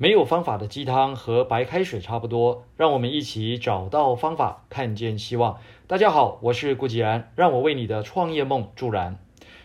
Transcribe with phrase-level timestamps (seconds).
[0.00, 5.58] 没有方法的鸡汤和白开水差不多，让我们一起找到方法，看见希望。
[5.88, 9.18] 大家好，我是顾吉然，让我为你的创业梦助燃。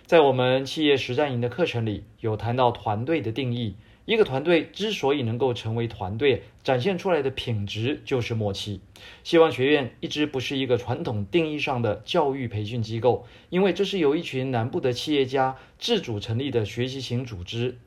[0.08, 3.76] 在我们企业实战营的课程里，有谈到团队的定义。
[4.06, 8.82] 一个团队之所以能够成为团队，展现出来的品质就是默契。
[9.24, 17.78] 希望学院一直不是一个传统定义上的教育培训机构，因为这是由一群南部的企业家自主成立的学习型组织。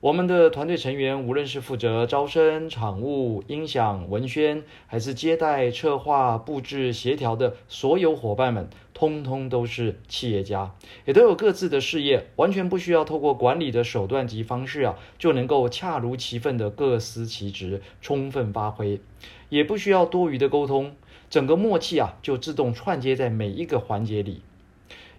[0.00, 10.74] 我们的团队成员，无论是负责招生、场务、音响、文宣，还是接待、策划、布置、协调的所有伙伴们，通通都是企业家，
[11.06, 19.00] 也都有各自的事业，完全不需要透过管理的手段及方式啊，就能够恰如其分的各司其职，充分发挥，
[19.48, 20.94] 也不需要多余的沟通，
[21.30, 24.42] 整个默契啊，就自动串接在每一个环节里。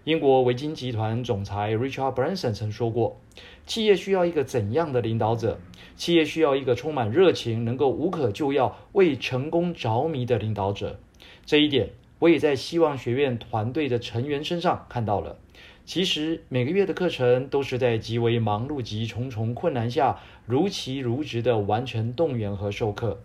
[0.04, 3.20] 英国维京集团总裁 Richard Branson 曾说过
[3.66, 5.58] ：“企业需要一个怎样的领导者？
[5.96, 10.98] 企业需要一个充满热情、能够无可救药、为成功着迷的领导者。”
[11.44, 15.36] 这一点，我也在希望学院团队的成员身上看到了。
[15.84, 23.20] 其实，每个月的课程都是在极为忙碌及重重困难下，如期如职地完成动员和授课。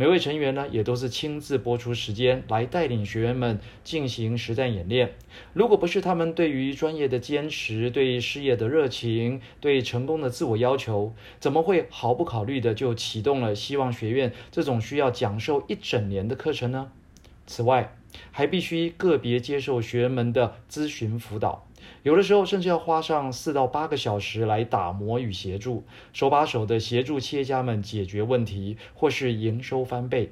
[0.00, 5.12] 每位成员呢，也都是亲自播出时间来带领学员们进行实战演练。
[5.52, 16.90] 如果不是他们对于专业的坚持、对事业的热情、对成功的自我要求，怎么会毫不考虑的就启动了希望学院这种需要讲授一整年的课程呢？
[17.50, 17.96] 此外，
[18.30, 21.66] 还必须个别接受学员们的咨询辅导。
[22.04, 30.30] 有的时候甚至要花上四到八个小时来打磨与协助，手把手的协助企业家们解决问题，或是营收翻倍，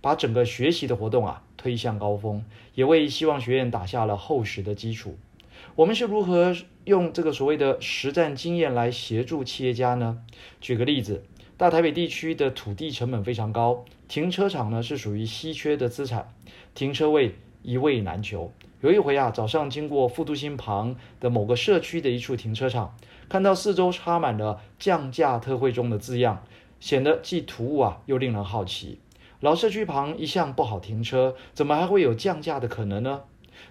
[0.00, 2.42] 把整个学习的活动啊推向高峰，
[2.74, 5.18] 也为希望学院打下了厚实的基础。
[5.76, 10.22] 我们是如何用这个所谓的实战经验来协助企业家呢？
[10.62, 11.24] 举个例子，
[11.56, 16.34] 大台北地区的土地成本非常高，停车场呢是属于稀缺的资产，
[16.74, 18.52] 停车位一位难求。
[18.80, 22.96] 有一回啊，早上经过复都新旁的某个社区的一处停车场，
[23.28, 26.44] 看到四周插满了降价特惠中的字样，
[26.80, 28.98] 显得既突兀啊，又令人好奇。
[29.38, 33.22] 老社区旁一向不好停车，怎么还会有降价的可能呢？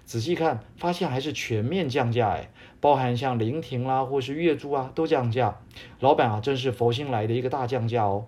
[0.04, 2.50] 仔细看，发现还是全面降价哎，
[2.80, 5.60] 包含像临停啦，或是月租啊，都降价。
[6.00, 8.26] 老板啊，真是佛心来的一个大降价哦。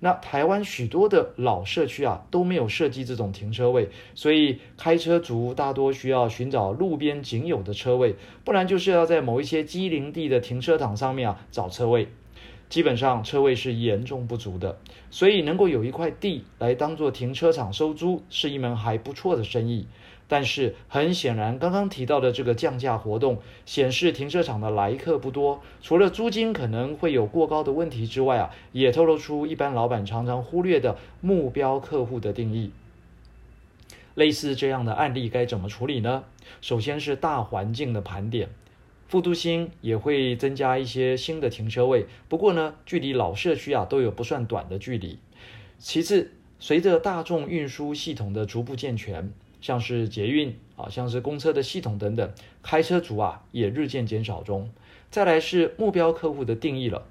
[0.00, 8.14] 那台湾许多的老社区啊，都没有设计这种停车位，所以开车族大多需要寻找路边仅有的车位，
[8.44, 12.08] 不然就是要在某一些机零地的停车场上面啊找车位。
[12.68, 14.78] 基本上车位是严重不足的，
[15.10, 19.86] 所以能够有一块地来当做停车场收租，是一门还不错的生意。
[20.30, 32.70] 但是很显然，刚刚提到的这个降价活动显示停车场的来客不多，除了租金可能会有过高的问题之外啊，也透露出一般老板常常忽略的目标客户的定义。
[34.14, 36.24] 类似这样的案例该怎么处理呢？
[36.60, 38.50] 首先是大环境的盘点，
[39.06, 45.18] 副都心也会增加一些新的停车位，不过呢，距离老社区啊都有不算短的距离。
[45.78, 49.32] 其次，随着大众运输系统的逐步健全。
[49.60, 52.32] 像是捷运啊，像是公车的系统等等，
[52.62, 54.70] 开车族啊也日渐减少中。
[55.10, 57.06] 再来是目标客户的定义了，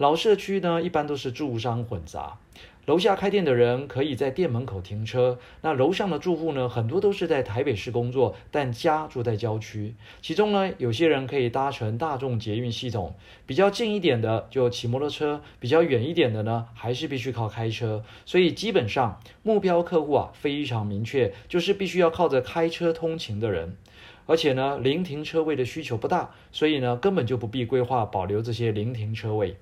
[0.00, 2.38] 老社区呢一般都是住商混杂。
[2.86, 9.94] 楼下开店的人可以在店门口停车，那楼上的住户呢，很多都是在台北市工作，但家住在郊区。
[10.22, 18.02] 其中呢，有些人可以搭乘大众捷运系统，比较近一点的就骑摩托车，比较远一点的呢，还是必须靠开车。
[18.24, 23.76] 所以基本上目标客户啊非常明确，就是必须要靠着开车通勤的人，
[24.24, 29.56] 而且呢，零停车位的需求不大，所以呢，根本就不必规划保留这些零停车位。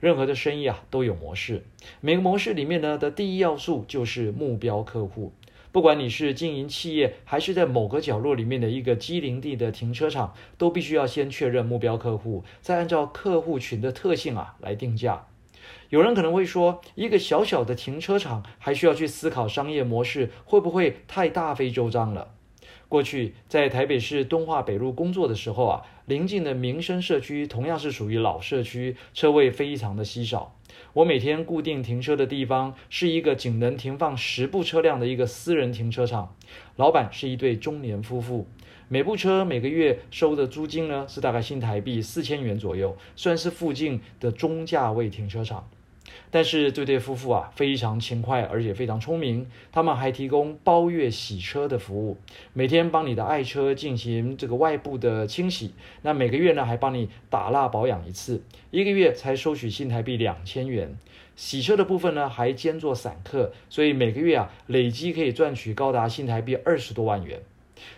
[0.00, 1.62] 任何的生意啊都有模式，
[2.00, 5.32] 每个模式里面呢的第一要素就是目标客户。
[5.72, 15.26] 不管你是经营企业，还是在某个角落里面的一个机零地的停车场，都必须要先确认目标客户，再按照客户群的特性啊来定价。
[15.90, 22.32] 有人可能会说，一个小小的停车场还需要去思考商业模式，会不会太大费周章了？
[22.90, 30.56] 过去在台北市敦化北路工作的时候啊，邻近的民生社区同样是属于老社区，车位非常的稀少。
[30.92, 36.34] 我每天固定停车的地方是一个仅能停放十部车辆的一个私人停车场，
[36.74, 38.48] 老板是一对中年夫妇，
[38.88, 45.70] 每部车每个月收的租金呢是大概新台币四千元左右，算是附近的中价位停车场。
[46.30, 49.46] 但是这对夫妇啊，非常勤快，而且非常聪明。
[49.72, 52.16] 他们还提供包月洗车的服务，
[52.52, 55.72] 每天帮你的爱车进行这个外部的清洗。
[56.02, 60.96] 那每个月呢，还帮你打蜡保养一次，一个月才收取新台币两千元。
[61.36, 67.40] 洗车的部分呢，还兼做散客，所以每个月啊，累积可以赚取高达新台币二十多万元。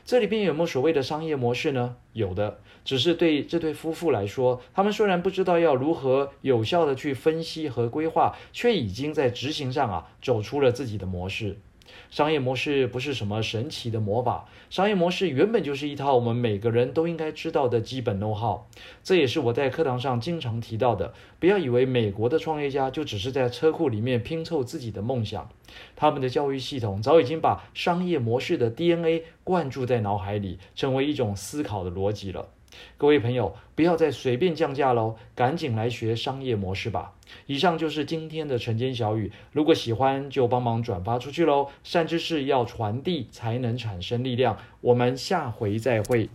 [0.05, 1.97] 这里边有没有所谓的商业模式呢？
[2.13, 11.59] 有的，只是对这对夫妇来说，他们虽然不知道要如何有效的去分析和规划，却已经在执行上啊走出了自己的模式。
[12.11, 18.61] 商业模式不是什么神奇的魔法，商业模式原本就是一套我们每个人都应该知道的基本 know-how。
[19.03, 21.15] 这也是我在课堂上经常提到的。
[21.39, 25.49] 不要以为美国的创业家就只是在车库里面拼凑自己的梦想，
[25.97, 32.49] 他们的教育系统早已经把商业模式的 DNA 灌注在脑海里，成为一种思考的逻辑了。
[32.97, 37.13] 各位朋友，不要再随便降价喽，赶紧来学商业模式吧。
[37.47, 41.69] 以上就是今天的晨间小语，如果喜欢就帮忙转发出去喽。
[41.83, 46.29] 善知识要传递才能产生力量，我们下回再会。